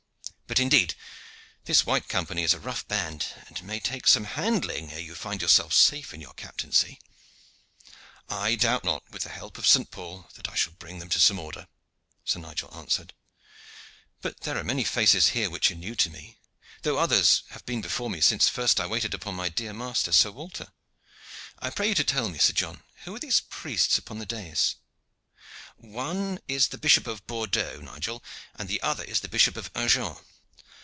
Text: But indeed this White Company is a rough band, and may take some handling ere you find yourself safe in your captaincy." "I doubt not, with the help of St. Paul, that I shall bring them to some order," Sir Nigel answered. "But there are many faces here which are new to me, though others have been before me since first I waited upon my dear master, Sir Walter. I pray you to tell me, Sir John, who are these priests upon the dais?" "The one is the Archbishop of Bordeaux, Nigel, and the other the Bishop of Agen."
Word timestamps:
But 0.51 0.59
indeed 0.59 0.95
this 1.63 1.85
White 1.85 2.09
Company 2.09 2.43
is 2.43 2.53
a 2.53 2.59
rough 2.59 2.85
band, 2.85 3.25
and 3.47 3.63
may 3.63 3.79
take 3.79 4.05
some 4.05 4.25
handling 4.25 4.91
ere 4.91 4.99
you 4.99 5.15
find 5.15 5.41
yourself 5.41 5.71
safe 5.71 6.13
in 6.13 6.19
your 6.19 6.33
captaincy." 6.33 6.99
"I 8.27 8.55
doubt 8.55 8.83
not, 8.83 9.09
with 9.11 9.21
the 9.23 9.29
help 9.29 9.57
of 9.57 9.65
St. 9.65 9.89
Paul, 9.89 10.27
that 10.33 10.49
I 10.49 10.55
shall 10.55 10.73
bring 10.73 10.99
them 10.99 11.07
to 11.07 11.21
some 11.21 11.39
order," 11.39 11.69
Sir 12.25 12.41
Nigel 12.41 12.69
answered. 12.77 13.13
"But 14.21 14.41
there 14.41 14.57
are 14.57 14.63
many 14.65 14.83
faces 14.83 15.27
here 15.29 15.49
which 15.49 15.71
are 15.71 15.75
new 15.75 15.95
to 15.95 16.09
me, 16.09 16.37
though 16.81 16.97
others 16.97 17.43
have 17.51 17.65
been 17.65 17.79
before 17.79 18.09
me 18.09 18.19
since 18.19 18.49
first 18.49 18.81
I 18.81 18.87
waited 18.87 19.13
upon 19.13 19.35
my 19.35 19.47
dear 19.47 19.71
master, 19.71 20.11
Sir 20.11 20.31
Walter. 20.31 20.73
I 21.59 21.69
pray 21.69 21.87
you 21.87 21.95
to 21.95 22.03
tell 22.03 22.27
me, 22.27 22.39
Sir 22.39 22.51
John, 22.51 22.83
who 23.05 23.15
are 23.15 23.19
these 23.19 23.39
priests 23.39 23.97
upon 23.97 24.19
the 24.19 24.25
dais?" 24.25 24.75
"The 25.79 25.87
one 25.87 26.39
is 26.49 26.67
the 26.67 26.75
Archbishop 26.75 27.07
of 27.07 27.25
Bordeaux, 27.25 27.79
Nigel, 27.79 28.21
and 28.55 28.67
the 28.67 28.81
other 28.81 29.05
the 29.05 29.29
Bishop 29.29 29.55
of 29.55 29.71
Agen." 29.75 30.17